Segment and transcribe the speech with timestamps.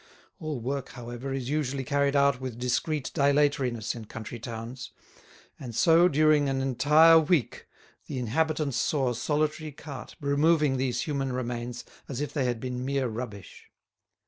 [0.39, 4.89] All work, however, is usually carried out with discreet dilatoriness in country towns,
[5.59, 7.67] and so during an entire week
[8.07, 12.83] the inhabitants saw a solitary cart removing these human remains as if they had been
[12.83, 13.69] mere rubbish.